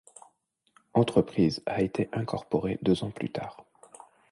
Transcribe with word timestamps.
Enterprise 0.95 1.61
a 1.67 1.83
été 1.83 2.09
incorporée 2.11 2.79
deux 2.81 3.03
ans 3.03 3.11
plus 3.11 3.31
tard. 3.31 3.63